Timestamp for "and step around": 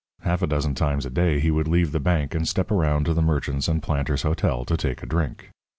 2.33-3.03